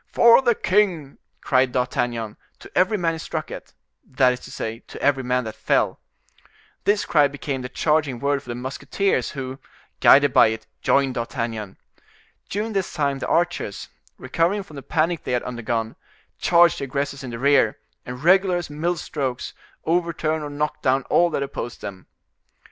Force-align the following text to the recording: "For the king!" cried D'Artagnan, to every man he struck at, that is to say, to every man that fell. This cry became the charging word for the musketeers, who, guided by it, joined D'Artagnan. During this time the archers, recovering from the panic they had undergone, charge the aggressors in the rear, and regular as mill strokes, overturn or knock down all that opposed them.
"For 0.13 0.41
the 0.41 0.55
king!" 0.55 1.19
cried 1.41 1.71
D'Artagnan, 1.71 2.35
to 2.57 2.75
every 2.75 2.97
man 2.97 3.13
he 3.13 3.17
struck 3.19 3.51
at, 3.51 3.73
that 4.03 4.33
is 4.33 4.39
to 4.39 4.49
say, 4.51 4.79
to 4.87 4.99
every 4.99 5.21
man 5.21 5.43
that 5.43 5.53
fell. 5.53 5.99
This 6.85 7.05
cry 7.05 7.27
became 7.27 7.61
the 7.61 7.69
charging 7.69 8.17
word 8.19 8.41
for 8.41 8.49
the 8.49 8.55
musketeers, 8.55 9.29
who, 9.33 9.59
guided 9.99 10.33
by 10.33 10.47
it, 10.47 10.65
joined 10.81 11.13
D'Artagnan. 11.13 11.77
During 12.49 12.73
this 12.73 12.91
time 12.91 13.19
the 13.19 13.27
archers, 13.27 13.89
recovering 14.17 14.63
from 14.63 14.77
the 14.77 14.81
panic 14.81 15.23
they 15.23 15.33
had 15.33 15.43
undergone, 15.43 15.95
charge 16.39 16.79
the 16.79 16.85
aggressors 16.85 17.23
in 17.23 17.29
the 17.29 17.37
rear, 17.37 17.77
and 18.03 18.23
regular 18.23 18.57
as 18.57 18.71
mill 18.71 18.97
strokes, 18.97 19.53
overturn 19.85 20.41
or 20.41 20.49
knock 20.49 20.81
down 20.81 21.03
all 21.11 21.29
that 21.29 21.43
opposed 21.43 21.81
them. 21.81 22.07